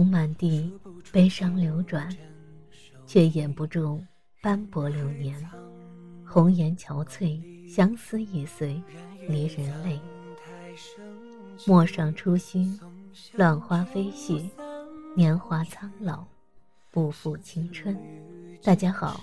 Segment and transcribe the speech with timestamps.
[0.00, 0.72] 红满地，
[1.12, 2.08] 悲伤流转，
[3.06, 4.02] 却掩不住
[4.40, 5.38] 斑驳流年。
[6.26, 7.38] 红颜憔悴，
[7.68, 8.82] 相思易碎，
[9.28, 10.00] 离人泪。
[11.66, 12.80] 陌上初心，
[13.34, 14.48] 乱花飞絮，
[15.14, 16.24] 年华苍老，
[16.90, 17.94] 不负青春。
[18.62, 19.20] 大家好，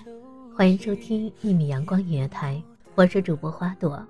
[0.56, 2.62] 欢迎收听一米阳光音乐台，
[2.94, 4.00] 我是主播花朵。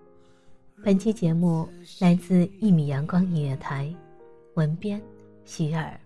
[0.84, 1.66] 本期节目
[1.98, 3.90] 来自一米阳光音乐台，
[4.52, 5.00] 文编
[5.46, 5.98] 徐尔。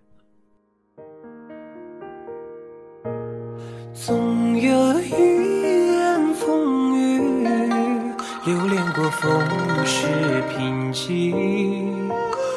[9.23, 9.41] 风
[9.87, 10.09] 世
[10.51, 12.11] 贫瘠。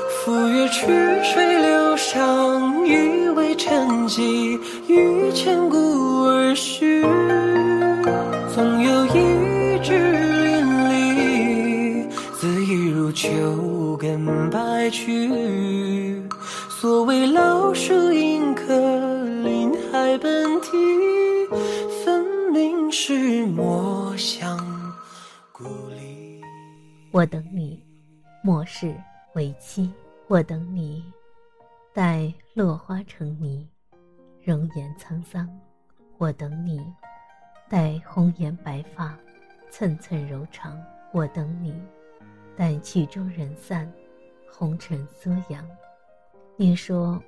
[0.10, 0.88] 赴约曲
[1.24, 5.78] 水流觞，以为沉寂，欲千古
[6.24, 7.04] 而序。
[8.56, 9.94] 总有一枝
[10.44, 12.10] 淋漓，
[12.42, 16.20] 恣意如秋根白去。
[16.82, 18.74] 所谓老树迎客，
[19.44, 20.72] 林海奔啼，
[22.04, 24.58] 分明是墨香
[25.52, 25.64] 故。
[27.16, 27.82] 我等你，
[28.44, 28.94] 末世
[29.36, 29.90] 为期。
[30.28, 31.02] 我等你，
[31.94, 33.66] 待落花成泥，
[34.44, 35.50] 容颜沧桑。
[36.18, 36.86] 我等你，
[37.70, 39.18] 待红颜白发，
[39.72, 40.78] 寸寸柔肠。
[41.14, 41.82] 我等你，
[42.54, 43.90] 待曲终人散，
[44.52, 45.66] 红尘缩阳。
[46.58, 47.24] 你说，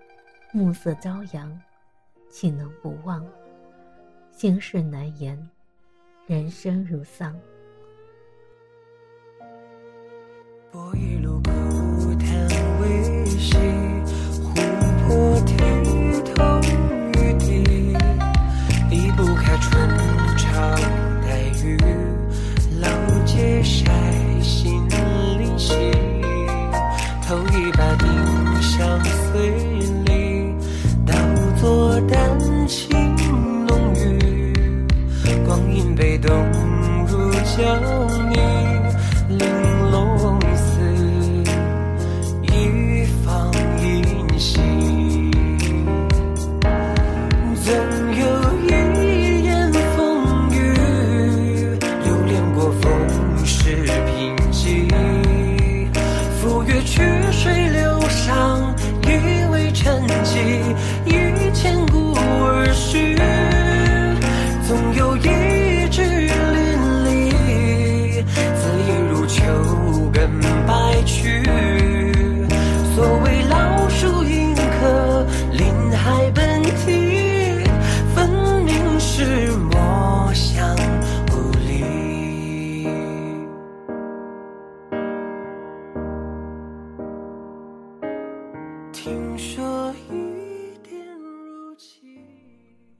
[0.51, 1.61] 暮色朝阳，
[2.27, 3.25] 岂能不忘？
[4.31, 5.49] 心事难言，
[6.25, 7.39] 人生如丧。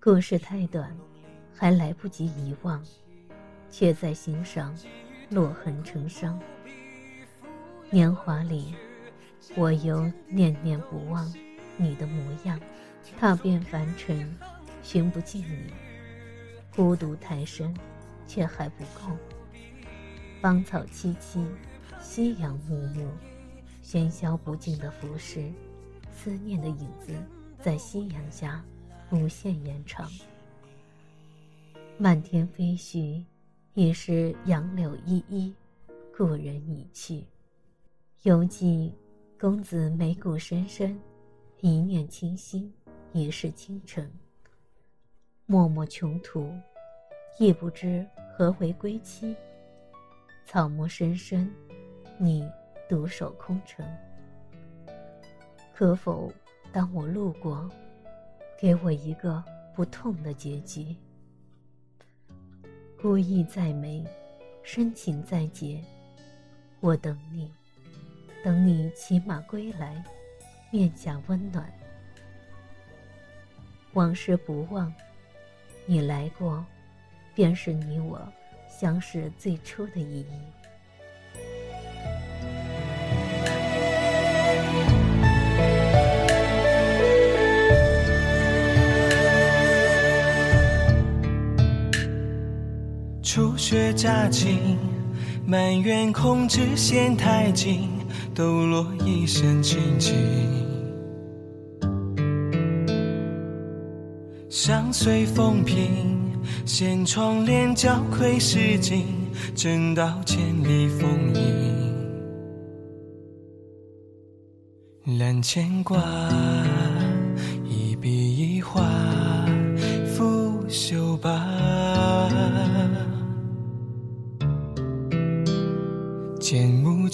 [0.08, 0.96] 故事太短，
[1.54, 2.82] 还来不及遗忘，
[3.70, 4.74] 却在心上
[5.30, 6.40] 落痕成伤。
[7.90, 8.74] 年华里，
[9.58, 11.30] 我又念念不忘
[11.76, 12.58] 你的模样，
[13.20, 14.34] 踏遍凡尘，
[14.82, 15.74] 寻不见你。
[16.74, 17.76] 孤独太深，
[18.26, 19.14] 却还不够。
[20.40, 21.46] 芳草萋萋，
[22.00, 23.10] 夕阳暮暮，
[23.84, 25.52] 喧嚣不尽的浮世，
[26.16, 27.14] 思念的影子
[27.62, 28.64] 在夕阳下
[29.12, 30.10] 无限延长。
[31.98, 33.24] 漫天飞絮，
[33.74, 35.54] 已是杨柳依依，
[36.16, 37.24] 故人已去。
[38.24, 38.94] 犹记
[39.40, 41.00] 公子眉骨深深，
[41.62, 42.74] 一念倾心，
[43.14, 44.12] 一世倾城。
[45.46, 46.52] 默默穷途，
[47.40, 48.06] 亦不知
[48.36, 49.36] 何为归期。
[50.46, 51.50] 草木深深，
[52.20, 52.46] 你
[52.90, 53.86] 独守空城。
[55.74, 56.32] 可否
[56.74, 57.70] 当我路过，
[58.60, 59.44] 给我一个
[59.76, 60.96] 不痛的结局？
[63.00, 64.04] 孤意再美，
[64.64, 65.80] 深情再结，
[66.80, 67.52] 我等你。
[68.44, 70.04] 等你骑马归来，
[70.72, 71.72] 面颊温暖。
[73.94, 74.92] 往事不忘，
[75.86, 76.66] 你来过，
[77.36, 78.28] 便是你我
[78.68, 80.42] 相识最初的意义。
[93.70, 94.78] 雪乍晴，
[95.46, 97.90] 满园空枝嫌太近。
[98.34, 100.16] 抖落一身清静，
[104.50, 106.32] 相随风平，
[106.66, 109.04] 掀窗帘，交愧诗经，
[109.54, 111.44] 正道千里风影。
[115.20, 116.00] 揽牵挂，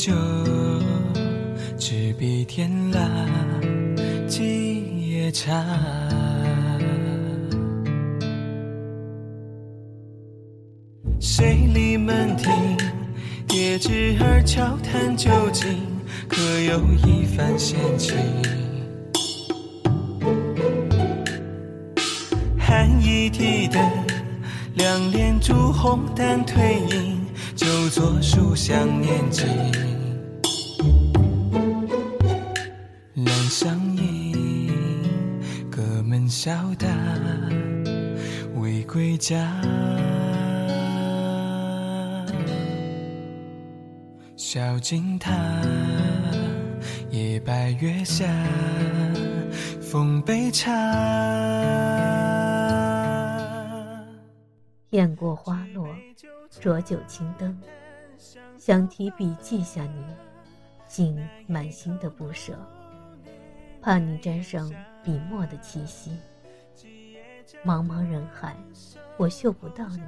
[0.03, 0.11] 酒。
[1.77, 3.09] 执笔天蜡，
[4.27, 5.65] 几夜茶。
[11.21, 12.51] 水里门庭，
[13.47, 15.77] 叠纸儿悄谈究竟，
[16.27, 18.17] 可有一番闲情？
[22.59, 23.81] 寒衣提灯，
[24.73, 26.59] 两帘烛红淡褪
[26.93, 27.21] 影，
[27.55, 29.47] 旧坐书香念经。
[36.43, 36.89] 小大
[38.55, 39.49] 未归家，
[44.35, 45.31] 小径塔，
[47.11, 48.25] 夜白月下，
[49.81, 50.69] 奉杯茶。
[54.89, 55.87] 雁过花落，
[56.59, 57.57] 浊酒青灯，
[58.57, 60.03] 想提笔记下你，
[60.89, 61.17] 竟
[61.47, 62.53] 满心的不舍，
[63.81, 64.69] 怕你沾上
[65.05, 66.11] 笔墨的气息。
[67.65, 68.55] 茫茫人海，
[69.17, 70.01] 我嗅不到你。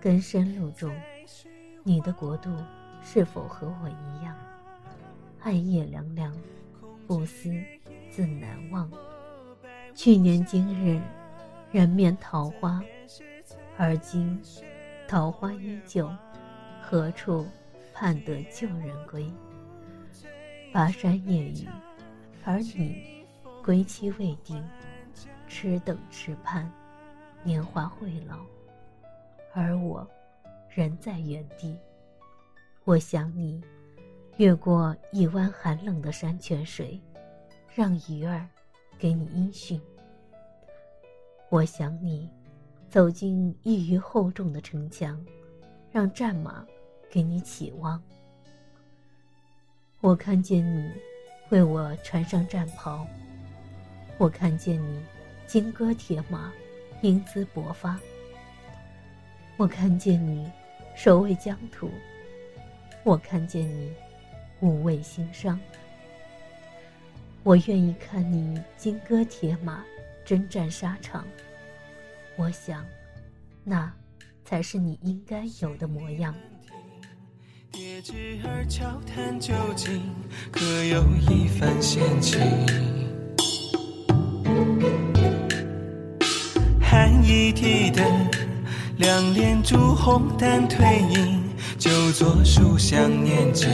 [0.00, 0.94] 根深路中，
[1.82, 2.50] 你的国度
[3.02, 4.36] 是否和我一样？
[5.42, 6.34] 暗夜凉凉，
[7.06, 7.52] 不思
[8.10, 8.90] 自难忘。
[9.94, 11.00] 去年今日，
[11.70, 12.82] 人面桃花，
[13.76, 14.40] 而今
[15.06, 16.10] 桃花依旧，
[16.82, 17.46] 何处
[17.92, 19.30] 盼得旧人归？
[20.72, 21.68] 巴山夜雨，
[22.44, 23.24] 而你
[23.62, 24.62] 归期未定。
[25.46, 26.70] 痴等痴盼，
[27.42, 28.38] 年华会老，
[29.52, 30.08] 而我
[30.68, 31.76] 仍在原地。
[32.84, 33.62] 我想你，
[34.36, 37.00] 越过一湾寒冷的山泉水，
[37.74, 38.46] 让鱼儿
[38.98, 39.80] 给你音讯。
[41.50, 42.28] 我想你，
[42.88, 45.24] 走进一隅厚重的城墙，
[45.92, 46.66] 让战马
[47.10, 48.02] 给你起望。
[50.00, 50.90] 我看见你，
[51.50, 53.06] 为我穿上战袍。
[54.18, 55.02] 我看见你。
[55.46, 56.52] 金戈铁马，
[57.02, 57.98] 英姿勃发。
[59.56, 60.50] 我看见你
[60.96, 61.90] 守卫疆土，
[63.04, 63.92] 我看见你
[64.60, 65.58] 无畏心伤。
[67.42, 69.84] 我愿意看你金戈铁马，
[70.24, 71.24] 征战沙场。
[72.36, 72.84] 我想，
[73.62, 73.92] 那
[74.44, 76.34] 才是你应该有的模样。
[77.70, 80.02] 叠纸儿悄谈究竟，
[80.50, 82.40] 可有一番闲情？
[87.26, 88.04] 一提灯，
[88.98, 91.42] 两帘烛红淡褪影，
[91.78, 93.70] 就坐书香念经。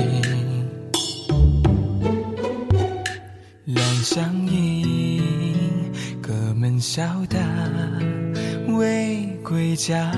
[3.64, 5.20] 两相迎，
[6.22, 7.38] 隔门笑答
[8.68, 10.12] 未归家。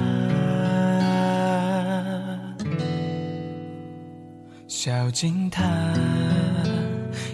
[4.67, 5.65] 小径塔，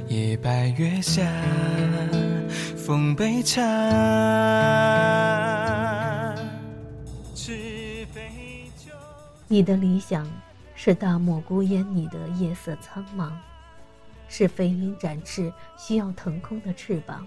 [0.07, 1.23] 夜白月下，
[2.77, 4.68] 奉杯茶。
[9.51, 10.31] 你的理想
[10.75, 13.33] 是大漠孤烟里的夜色苍茫，
[14.29, 17.27] 是飞鹰展翅需要腾空的翅膀，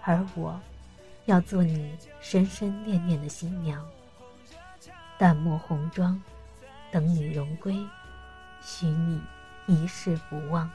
[0.00, 0.58] 而我，
[1.26, 3.86] 要做你深深念念的新娘。
[5.18, 6.20] 淡漠红妆，
[6.90, 7.76] 等你荣归。
[8.62, 9.20] 许你
[9.66, 10.70] 一世不忘。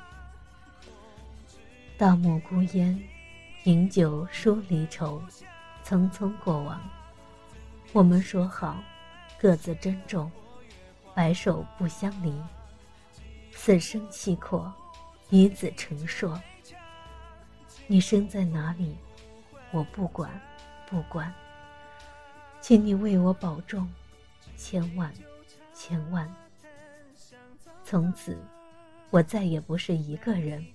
[1.98, 3.02] 大漠孤烟，
[3.64, 5.24] 饮酒说离愁，
[5.84, 6.80] 匆匆过往。
[7.94, 8.78] 我们说好，
[9.42, 10.30] 各自珍重，
[11.16, 12.34] 白首不相离。
[13.54, 14.72] 此生契阔，
[15.30, 16.38] 与子成硕。
[17.88, 18.98] 你生在哪里，
[19.72, 20.30] 我不管，
[20.90, 21.34] 不管。
[22.60, 23.90] 请你为我保重，
[24.58, 25.14] 千万，
[25.74, 26.30] 千万。
[27.86, 28.38] 从此，
[29.10, 30.66] 我再也不是一个人。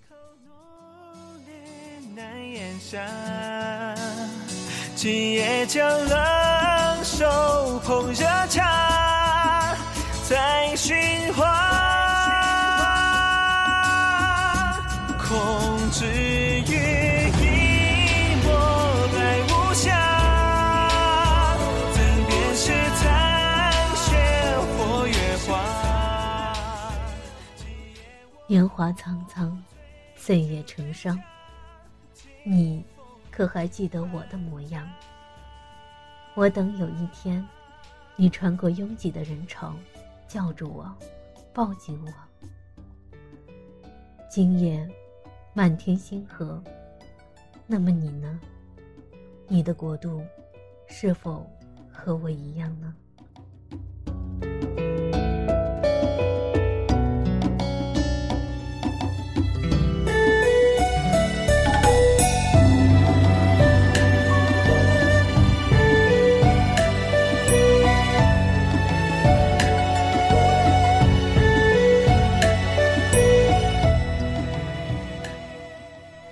[4.96, 6.43] 今夜将来
[7.14, 9.76] 手捧热茶，
[10.28, 10.96] 再寻
[11.32, 11.44] 花，
[15.16, 16.74] 空知雨
[17.38, 18.50] 一抹
[19.14, 19.16] 白
[19.46, 21.56] 无瑕，
[21.94, 23.06] 怎辨是残
[23.94, 24.04] 雪
[24.76, 25.14] 或月
[25.46, 25.52] 华？
[28.48, 29.56] 年华苍苍，
[30.16, 31.16] 岁月成伤。
[32.42, 32.84] 你
[33.30, 34.84] 可还记得我的模样？
[36.36, 37.46] 我等有一天，
[38.16, 39.72] 你穿过拥挤的人潮，
[40.26, 40.92] 叫住我，
[41.52, 42.12] 抱紧我。
[44.28, 44.88] 今夜，
[45.52, 46.60] 满天星河。
[47.68, 48.40] 那么你呢？
[49.46, 50.20] 你的国度，
[50.88, 51.48] 是否
[51.88, 52.92] 和我一样呢？